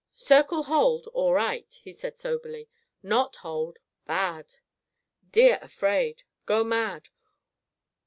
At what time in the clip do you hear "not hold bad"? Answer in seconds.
3.03-4.55